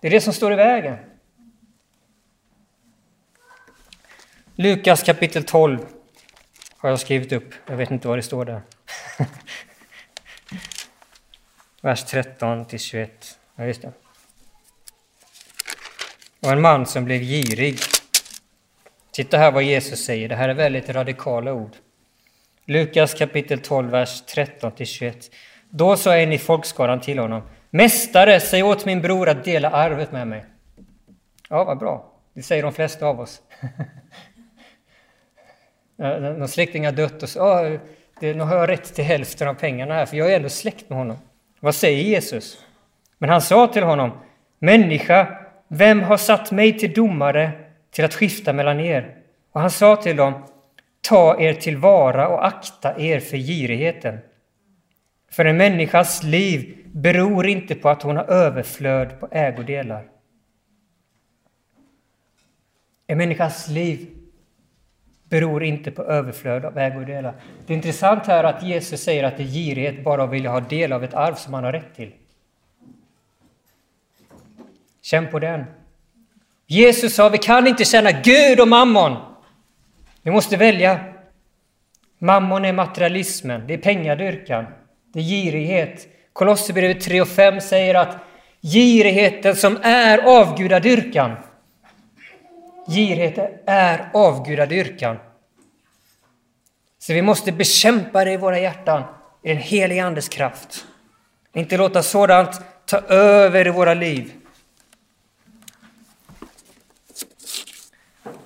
[0.00, 0.96] Det är det som står i vägen.
[4.56, 5.86] Lukas kapitel 12
[6.76, 7.54] har jag skrivit upp.
[7.66, 8.62] Jag vet inte vad det står där.
[11.82, 13.38] Vers 13 till 21.
[13.56, 13.92] Ja, just det.
[16.40, 17.78] Och en man som blev girig.
[19.12, 20.28] Titta här vad Jesus säger.
[20.28, 21.76] Det här är väldigt radikala ord.
[22.64, 25.30] Lukas kapitel 12, vers 13 till 21.
[25.70, 27.42] Då sa en i folkskaran till honom.
[27.70, 30.44] Mästare, säg åt min bror att dela arvet med mig.
[31.48, 32.12] Ja, vad bra.
[32.34, 33.42] Det säger de flesta av oss.
[36.02, 37.78] Eh, Någon släkting har dött och så, oh,
[38.20, 40.88] det, nu har jag rätt till hälften av pengarna här, för jag är ändå släkt
[40.88, 41.16] med honom.
[41.60, 42.66] Vad säger Jesus?
[43.18, 44.10] Men han sa till honom,
[44.58, 45.38] Människa,
[45.68, 47.52] vem har satt mig till domare
[47.90, 49.16] till att skifta mellan er?
[49.52, 50.44] Och han sa till dem,
[51.08, 54.18] Ta er tillvara och akta er för girigheten.
[55.30, 60.04] För en människas liv beror inte på att hon har överflöd på ägodelar.
[63.06, 64.08] En människas liv
[65.32, 67.34] beror inte på överflöd av ägodelar.
[67.66, 70.60] Det är intressant här att Jesus säger att det är girighet bara att vilja ha
[70.60, 72.12] del av ett arv som man har rätt till.
[75.02, 75.64] Känn på den.
[76.66, 79.16] Jesus sa vi kan inte tjäna Gud och mammon.
[80.22, 81.00] Vi måste välja.
[82.18, 84.66] Mammon är materialismen, det är pengadyrkan,
[85.12, 86.08] det är girighet.
[86.32, 88.16] Kolosserbrevet 3 och 5 säger att
[88.62, 91.36] girigheten som är avgudadyrkan.
[92.86, 95.16] Girighet är avgudadyrkan.
[96.98, 99.02] Så vi måste bekämpa det i våra hjärtan
[99.42, 100.86] i den helige Andes kraft.
[101.52, 104.32] Inte låta sådant ta över i våra liv.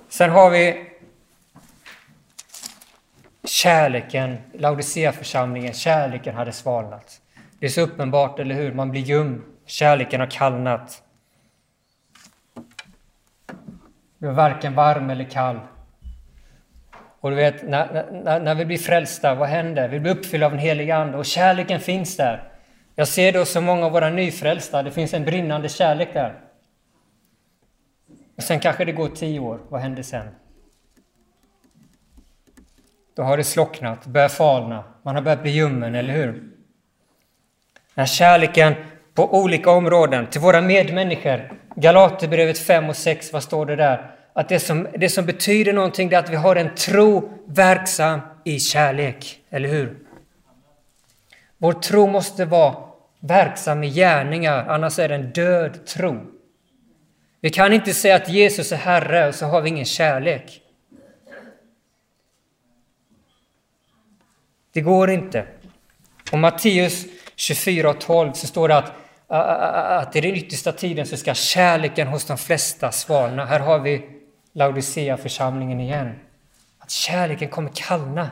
[0.08, 0.90] Sen har vi
[3.44, 7.20] kärleken, Laodicea-församlingen, kärleken hade svalnat.
[7.58, 8.72] Det är så uppenbart, eller hur?
[8.72, 9.44] Man blir ljum.
[9.66, 11.02] Kärleken har kallnat.
[14.18, 15.60] Du är varken varm eller kall.
[17.20, 19.88] Och du vet, när, när, när vi blir frälsta, vad händer?
[19.88, 22.52] Vi blir uppfyllda av den heliga Ande och kärleken finns där.
[22.94, 26.40] Jag ser då så många av våra nyfrälsta, det finns en brinnande kärlek där.
[28.36, 30.28] Och sen kanske det går tio år, vad händer sen?
[33.14, 36.50] Då har det slocknat, börjat falna, man har börjat bli ljummen, eller hur?
[37.94, 38.74] När kärleken
[39.16, 44.10] på olika områden till våra medmänniskor, Galaterbrevet 5 och 6, vad står det där?
[44.32, 48.60] Att det som, det som betyder någonting är att vi har en tro verksam i
[48.60, 49.96] kärlek, eller hur?
[51.58, 52.76] Vår tro måste vara
[53.20, 56.20] verksam i gärningar, annars är det en död tro.
[57.40, 60.60] Vi kan inte säga att Jesus är Herre och så har vi ingen kärlek.
[64.72, 65.46] Det går inte.
[66.32, 67.04] Och Matteus
[67.36, 68.92] 24 och 12 så står det att,
[69.28, 73.44] att i den yttersta tiden så ska kärleken hos de flesta svalna.
[73.44, 74.10] Här har vi
[74.52, 76.14] Laodicea-församlingen igen.
[76.78, 78.30] Att kärleken kommer kallna.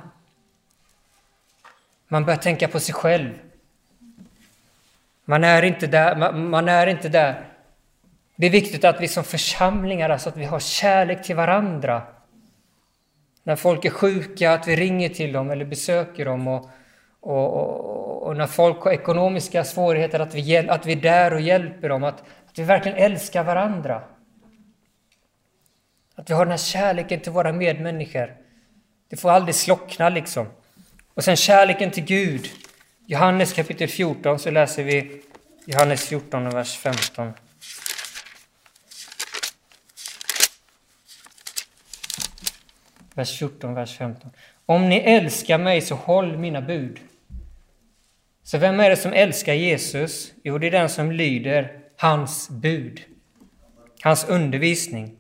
[2.09, 3.31] Man börjar tänka på sig själv.
[5.25, 6.17] Man är inte där.
[6.17, 7.49] Man, man är inte där.
[8.37, 12.03] Det är viktigt att vi som församlingar, alltså att vi har kärlek till varandra.
[13.43, 16.49] När folk är sjuka, att vi ringer till dem eller besöker dem.
[16.49, 16.71] Och,
[17.25, 21.41] och, och, och när folk har ekonomiska svårigheter, att vi, att vi är där och
[21.41, 22.05] hjälper dem.
[22.05, 24.03] Att, att vi verkligen älskar varandra.
[26.15, 28.37] Att vi har den här kärleken till våra medmänniskor.
[29.09, 30.47] Det får aldrig slockna liksom.
[31.15, 32.49] Och sen kärleken till Gud.
[33.07, 35.23] Johannes kapitel 14 så läser vi
[35.65, 37.33] Johannes 14 och vers 15.
[43.15, 44.31] Vers 14, vers 15.
[44.67, 47.01] Om ni älskar mig så håll mina bud.
[48.45, 50.33] Så vem är det som älskar Jesus?
[50.43, 53.01] Jo, det är den som lyder hans bud,
[54.03, 55.17] hans undervisning.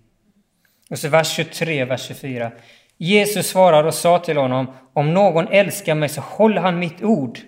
[0.90, 2.52] Och så vers 23, vers 24.
[2.98, 7.38] Jesus svarade och sa till honom, om någon älskar mig så håller han mitt ord.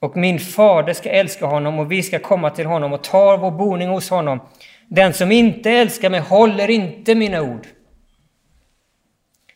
[0.00, 3.50] Och min fader ska älska honom och vi ska komma till honom och ta vår
[3.50, 4.40] boning hos honom.
[4.88, 7.66] Den som inte älskar mig håller inte mina ord.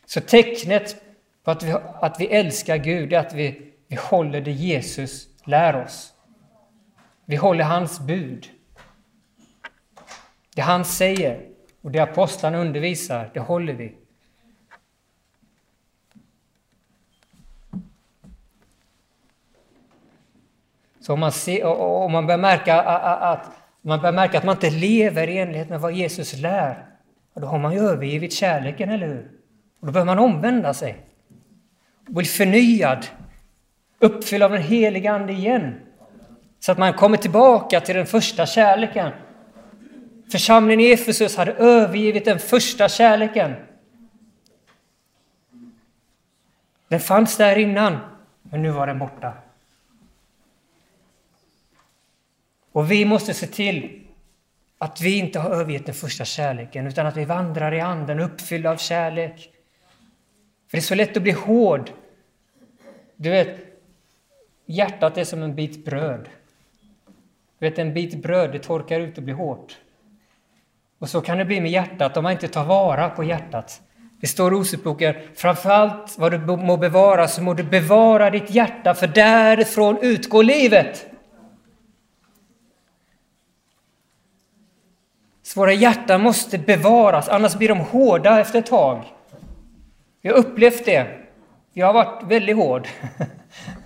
[0.05, 0.95] Så tecknet
[1.43, 5.83] på att vi, att vi älskar Gud är att vi, vi håller det Jesus lär
[5.83, 6.13] oss.
[7.25, 8.47] Vi håller hans bud.
[10.55, 11.49] Det han säger
[11.81, 13.95] och det apostlarna undervisar, det håller vi.
[20.99, 23.51] Så om man, ser, om man, börjar märka att,
[23.81, 26.85] man börjar märka att man inte lever i enlighet med vad Jesus lär,
[27.33, 29.31] då har man ju övergivit kärleken, eller hur?
[29.79, 31.05] Och då behöver man omvända sig.
[32.07, 33.05] Och bli förnyad,
[34.01, 35.75] uppfylld av den helige Ande igen.
[36.59, 39.11] Så att man kommer tillbaka till den första kärleken.
[40.31, 43.53] Församlingen i Efesus hade övergivit den första kärleken.
[46.87, 47.97] Den fanns där innan,
[48.41, 49.33] men nu var den borta.
[52.71, 54.01] Och vi måste se till
[54.77, 58.71] att vi inte har övergett den första kärleken, utan att vi vandrar i Anden, uppfyllda
[58.71, 59.51] av kärlek.
[60.67, 61.91] För det är så lätt att bli hård.
[63.15, 63.70] Du vet,
[64.71, 66.29] hjärtat är som en bit bröd.
[67.59, 69.77] Vet, en bit bröd, det torkar ut och blir hårt.
[70.99, 73.81] Och så kan det bli med hjärtat om man inte tar vara på hjärtat.
[74.21, 78.93] Det står i Oseboken, framförallt vad du må bevara så må du bevara ditt hjärta,
[78.93, 81.05] för därifrån utgår livet.
[85.43, 89.03] Så våra hjärtan måste bevaras, annars blir de hårda efter ett tag.
[90.21, 91.07] Vi har upplevt det.
[91.73, 92.87] Jag har varit väldigt hård.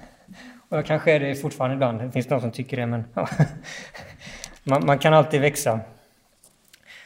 [0.79, 2.01] Och kanske är det fortfarande ibland.
[2.01, 3.05] Det finns de som tycker det, men
[4.63, 5.79] man, man kan alltid växa.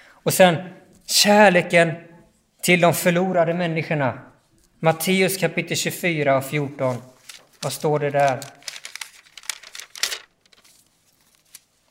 [0.10, 0.56] Och sen
[1.06, 1.92] kärleken
[2.62, 4.20] till de förlorade människorna.
[4.80, 6.96] Matteus kapitel 24 och 14.
[7.64, 8.40] Vad står det där?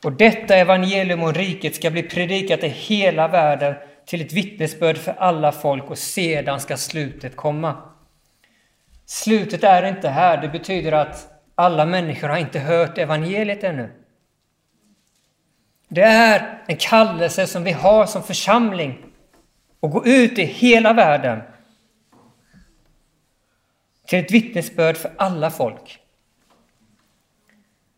[0.04, 3.74] Och detta evangelium om riket ska bli predikat i hela världen
[4.06, 7.76] till ett vittnesbörd för alla folk och sedan ska slutet komma.
[9.06, 10.42] Slutet är inte här.
[10.42, 13.90] Det betyder att alla människor har inte hört evangeliet ännu.
[15.88, 18.98] Det är en kallelse som vi har som församling
[19.80, 21.40] att gå ut i hela världen
[24.06, 25.98] till ett vittnesbörd för alla folk.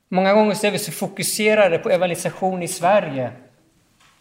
[0.09, 3.31] Många gånger så är vi så fokuserade på evangelisation i Sverige.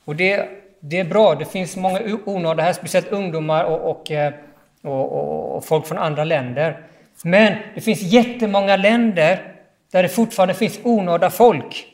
[0.06, 0.50] Och det,
[0.80, 4.34] det är bra, det finns många onådda här, speciellt ungdomar och, eh,
[4.82, 6.84] och, och, och, folk från andra länder.
[7.24, 9.56] Men det finns jättemånga länder
[9.92, 11.88] där det fortfarande finns onådda folk.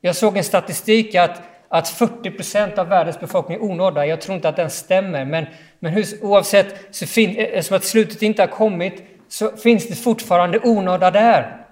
[0.00, 4.06] Jag såg en statistik att, att 40 procent av världens befolkning är onådda.
[4.06, 5.46] Jag tror inte att den stämmer, men,
[5.78, 9.94] men hur, oavsett, så fin, eh, eftersom att slutet inte har kommit, så finns det
[9.94, 11.66] fortfarande onådda där.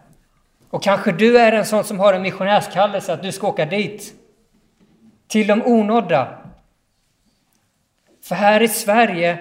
[0.70, 4.14] Och kanske du är en sån som har en missionärskallelse, att du ska åka dit.
[5.28, 6.38] Till de onådda.
[8.22, 9.38] För här i Sverige,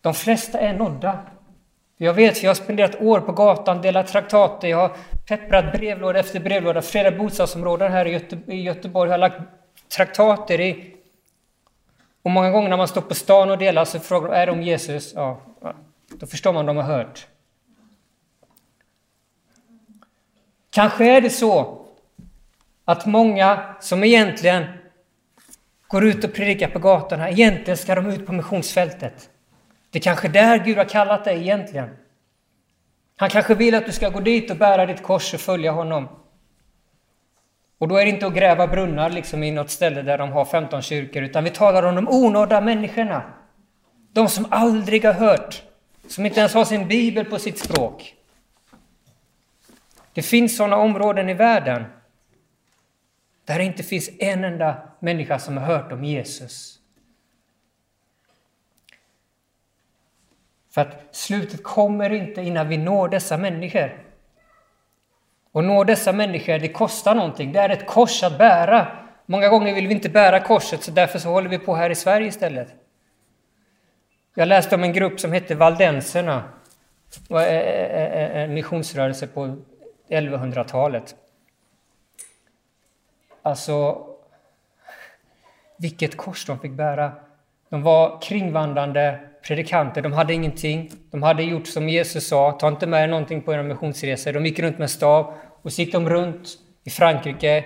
[0.00, 1.18] de flesta är nådda.
[2.02, 4.96] Jag vet, jag har spenderat år på gatan, delat traktater, jag har
[5.28, 6.82] pepprat brevlåda efter brevlåda.
[6.82, 9.40] Flera bostadsområden här i, Göte i Göteborg har jag lagt
[9.96, 10.94] traktater i.
[12.22, 14.52] Och många gånger när man står på stan och delar så frågar de, är det
[14.52, 15.12] om Jesus?
[15.14, 15.40] Ja,
[16.08, 17.26] då förstår man de har hört.
[20.70, 21.86] Kanske är det så
[22.84, 24.64] att många som egentligen
[25.88, 29.30] går ut och predikar på gatorna, egentligen ska de ut på missionsfältet.
[29.90, 31.88] Det är kanske där Gud har kallat dig egentligen.
[33.16, 36.08] Han kanske vill att du ska gå dit och bära ditt kors och följa honom.
[37.78, 40.44] Och då är det inte att gräva brunnar liksom i något ställe där de har
[40.44, 43.22] 15 kyrkor, utan vi talar om de onådda människorna.
[44.12, 45.62] De som aldrig har hört,
[46.08, 48.14] som inte ens har sin bibel på sitt språk.
[50.12, 51.84] Det finns sådana områden i världen
[53.44, 56.79] där det inte finns en enda människa som har hört om Jesus.
[60.70, 64.04] För att slutet kommer inte innan vi når dessa människor.
[65.52, 67.52] Och nå dessa människor, det kostar någonting.
[67.52, 68.86] Det är ett kors att bära.
[69.26, 71.94] Många gånger vill vi inte bära korset, så därför så håller vi på här i
[71.94, 72.68] Sverige istället.
[74.34, 76.44] Jag läste om en grupp som hette Valdenserna.
[77.28, 79.56] Det var eh, eh, eh, en missionsrörelse på
[80.08, 81.16] 1100-talet.
[83.42, 84.06] Alltså,
[85.76, 87.12] vilket kors de fick bära.
[87.68, 90.90] De var kringvandrande predikanter, de hade ingenting.
[91.10, 94.32] De hade gjort som Jesus sa, ta inte med er någonting på era missionsresor.
[94.32, 96.48] De gick runt med stav och så gick de runt
[96.84, 97.64] i Frankrike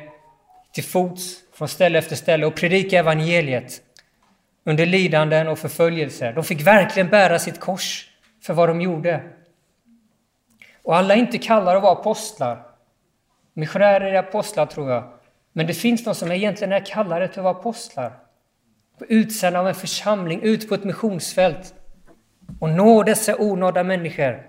[0.73, 3.81] till fots från ställe efter ställe och predikade evangeliet
[4.65, 6.33] under lidanden och förföljelser.
[6.33, 8.09] De fick verkligen bära sitt kors
[8.43, 9.21] för vad de gjorde.
[10.83, 12.67] Och alla är inte kallade att vara apostlar.
[13.55, 15.13] Missionärer är apostlar, tror jag.
[15.53, 18.13] Men det finns de som egentligen är kallade till att vara apostlar.
[18.99, 21.75] Utsända av en församling ut på ett missionsfält
[22.61, 24.43] och nå dessa onådda människor.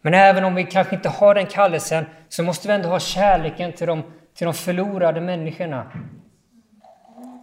[0.00, 3.72] Men även om vi kanske inte har den kallelsen så måste vi ändå ha kärleken
[3.72, 4.02] till de,
[4.34, 5.92] till de förlorade människorna.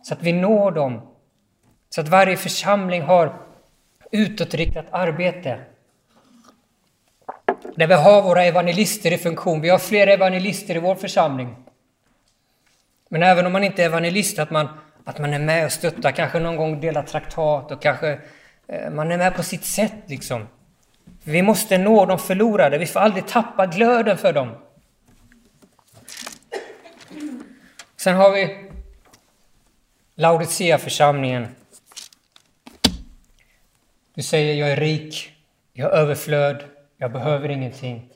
[0.04, 1.02] Så att vi når dem.
[1.90, 3.36] Så att varje församling har
[4.12, 5.60] utåtriktat arbete.
[7.76, 9.62] Där vi har våra evangelister i funktion.
[9.62, 11.56] Vi har flera evangelister i vår församling.
[13.10, 14.68] Men även om man inte är evangelist, att man
[15.06, 18.20] att man är med och stöttar, kanske någon gång delar traktat och kanske
[18.68, 20.48] eh, man är med på sitt sätt liksom.
[21.24, 24.50] Vi måste nå de förlorade, vi får aldrig tappa glöden för dem.
[27.96, 28.70] Sen har vi
[30.16, 31.48] Laodicea-församlingen.
[34.14, 35.32] Du säger jag är rik,
[35.74, 36.64] jag har överflöd,
[36.98, 38.10] jag behöver ingenting.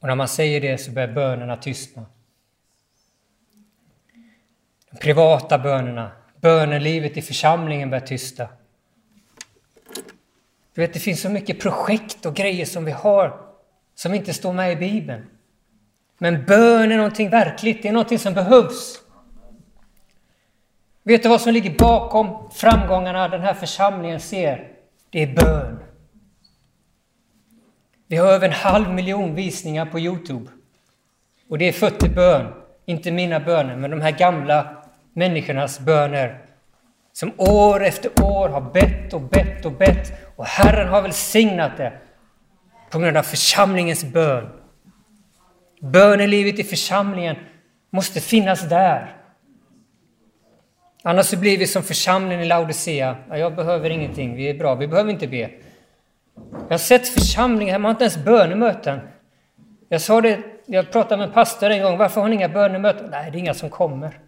[0.00, 2.06] Och när man säger det så börjar bönerna tystna
[5.00, 8.48] privata bönerna, bönelivet i församlingen börjar tysta.
[10.74, 13.40] Du vet, det finns så mycket projekt och grejer som vi har
[13.94, 15.26] som inte står med i Bibeln.
[16.18, 19.00] Men bön är någonting verkligt, det är någonting som behövs.
[21.02, 24.72] Vet du vad som ligger bakom framgångarna den här församlingen ser?
[25.10, 25.78] Det är bön.
[28.06, 30.50] Vi har över en halv miljon visningar på Youtube.
[31.48, 32.52] Och det är fött i bön.
[32.84, 34.83] Inte mina böner, men de här gamla
[35.14, 36.38] människornas böner.
[37.12, 41.92] Som år efter år har bett och bett och bett och Herren har välsignat det
[42.90, 44.48] på grund av församlingens bön.
[45.80, 47.36] Bönelivet i församlingen
[47.90, 49.16] måste finnas där.
[51.02, 53.16] Annars så blir vi som församlingen i Laodicea.
[53.30, 55.50] jag behöver ingenting, vi är bra, vi behöver inte be.
[56.50, 59.00] Jag har sett församlingar, man har inte ens bönemöten.
[59.88, 63.08] Jag sa det jag pratade med en pastor en gång, varför har ni inga bönemöten?
[63.10, 64.18] Nej, det är inga som kommer.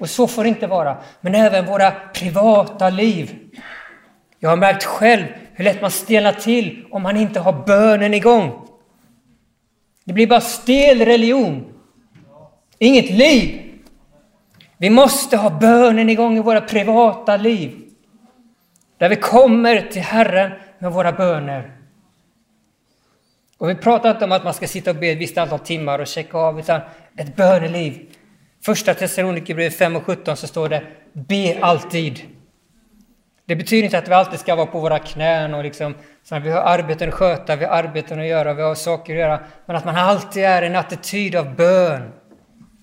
[0.00, 0.96] Och så får det inte vara.
[1.20, 3.36] Men även våra privata liv.
[4.38, 8.68] Jag har märkt själv hur lätt man stelnar till om man inte har bönen igång.
[10.04, 11.74] Det blir bara stel religion.
[12.78, 13.64] Inget liv.
[14.76, 17.84] Vi måste ha bönen igång i våra privata liv.
[18.98, 21.72] Där vi kommer till Herren med våra böner.
[23.58, 25.98] Och vi pratar inte om att man ska sitta och be ett visst antal timmar
[25.98, 26.80] och checka av, utan
[27.16, 28.06] ett böneliv.
[28.64, 30.82] Första Thessalonikerbrevet 5 och 17 så står det
[31.12, 32.20] Be alltid.
[33.46, 35.94] Det betyder inte att vi alltid ska vara på våra knän och liksom,
[36.24, 39.20] så vi har arbeten att sköta, vi har arbeten att göra, vi har saker att
[39.20, 39.40] göra.
[39.66, 42.12] Men att man alltid är en attityd av bön.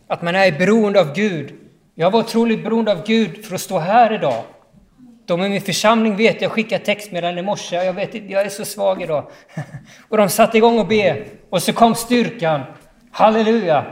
[0.08, 1.54] Att man är beroende av Gud.
[1.96, 4.44] Jag var otroligt beroende av Gud för att stå här idag.
[5.26, 8.66] De i min församling vet, jag skickade textmeddelanden i morse, jag vet jag är så
[8.66, 9.32] svag idag.
[10.10, 12.62] Och de satte igång och be, och så kom styrkan.
[13.12, 13.86] Halleluja!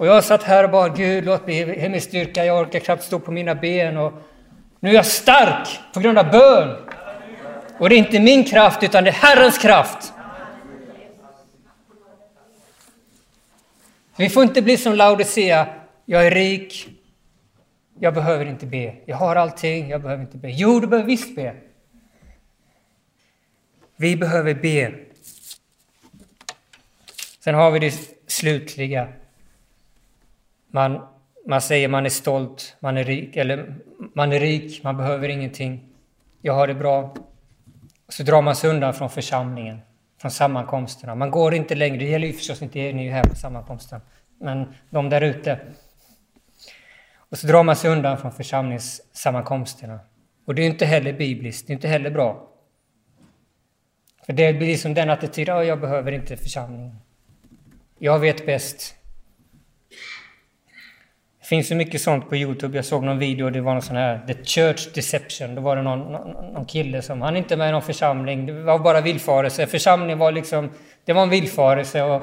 [0.00, 3.02] Och jag satt här och bara, Gud låt mig ge mig styrka, jag orkar knappt
[3.02, 3.96] stå på mina ben.
[3.96, 4.12] Och
[4.80, 6.76] nu är jag stark på grund av bön.
[7.78, 10.12] Och det är inte min kraft, utan det är Herrens kraft.
[14.16, 15.66] Vi får inte bli som Laodicea,
[16.04, 16.88] jag är rik,
[17.98, 18.94] jag behöver inte be.
[19.06, 20.50] Jag har allting, jag behöver inte be.
[20.50, 21.54] Jo, du behöver visst be.
[23.96, 24.92] Vi behöver be.
[27.40, 27.94] Sen har vi det
[28.26, 29.08] slutliga.
[30.70, 31.06] Man,
[31.46, 33.74] man säger man är stolt, man är rik, eller
[34.14, 35.84] man är rik, man behöver ingenting.
[36.42, 37.14] Jag har det bra.
[38.08, 39.78] Så drar man sig undan från församlingen,
[40.20, 41.14] från sammankomsterna.
[41.14, 43.34] Man går inte längre, det gäller ju förstås inte er, ni är ju här på
[43.34, 44.00] sammankomsten,
[44.38, 45.58] men de där ute.
[47.16, 50.00] Och så drar man sig undan från församlingssammankomsterna.
[50.44, 52.48] Och det är inte heller bibliskt, det är inte heller bra.
[54.26, 56.96] För det blir som den attityden, jag behöver inte församlingen.
[57.98, 58.96] Jag vet bäst.
[61.50, 62.78] Det finns så mycket sånt på Youtube.
[62.78, 65.54] Jag såg någon video, det var någon sån här The Church Deception.
[65.54, 68.46] Då var det någon, någon, någon kille som, han är inte med i någon församling,
[68.46, 69.66] det var bara villfarelse.
[69.66, 70.70] Församlingen var liksom,
[71.04, 72.22] det var en villfarelse och,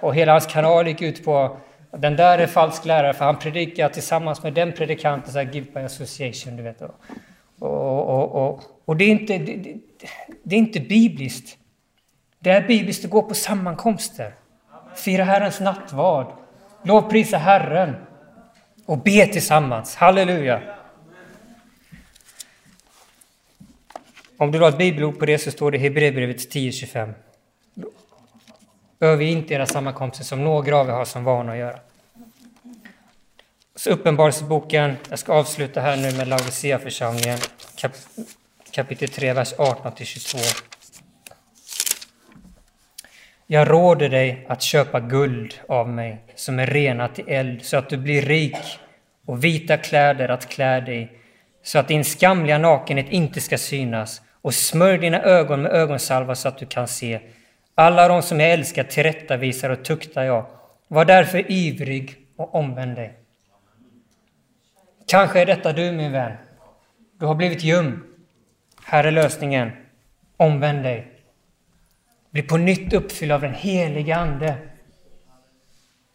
[0.00, 1.56] och hela hans kanal gick ut på
[1.90, 5.66] den där är falsk lärare för han predikar tillsammans med den predikanten, så här, give
[5.74, 6.82] by association, du vet.
[6.82, 6.90] Och,
[7.58, 9.76] och, och, och det, är inte, det,
[10.42, 11.58] det, är inte bibliskt.
[12.38, 14.34] Det är bibliskt att gå på sammankomster,
[14.96, 16.26] fira Herrens nattvard,
[16.82, 17.96] lovprisa Herren
[18.86, 19.96] och be tillsammans.
[19.96, 20.62] Halleluja!
[24.36, 27.12] Om du har ett bibelord på det så står det i Hebreerbrevet 10.25.
[29.00, 31.78] Överge inte era sammankomster som några av er har som vana att göra.
[33.74, 37.38] Så Uppenbarelseboken, jag ska avsluta här nu med Laodicea-församlingen,
[37.76, 37.92] kap,
[38.70, 40.75] kapitel 3, vers 18-22.
[43.46, 47.88] Jag råder dig att köpa guld av mig som är renat i eld så att
[47.88, 48.56] du blir rik
[49.26, 51.12] och vita kläder att klä dig
[51.62, 56.48] så att din skamliga nakenhet inte ska synas och smörj dina ögon med ögonsalva så
[56.48, 57.20] att du kan se.
[57.74, 60.46] Alla de som jag älskar tillrättavisar och tuktar jag.
[60.88, 63.12] Var därför ivrig och omvänd dig.
[65.06, 66.32] Kanske är detta du, min vän.
[67.20, 68.04] Du har blivit ljum.
[68.84, 69.70] Här är lösningen.
[70.36, 71.15] Omvänd dig.
[72.36, 74.54] Bli på nytt uppfylld av den heliga Ande.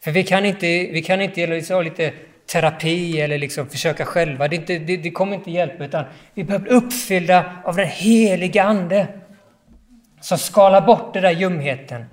[0.04, 2.12] För vi kan inte, vi kan inte liksom ha lite
[2.46, 4.48] terapi eller liksom försöka själva.
[4.48, 6.04] Det, inte, det, det kommer inte hjälpa, utan
[6.34, 9.06] vi behöver bli uppfyllda av den heliga Ande
[10.20, 12.04] som skalar bort den där ljumheten.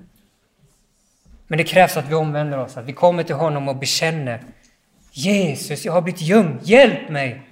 [1.47, 4.41] Men det krävs att vi omvänder oss, att vi kommer till honom och bekänner
[5.11, 6.59] Jesus, jag har blivit ljum.
[6.63, 7.48] Hjälp mig!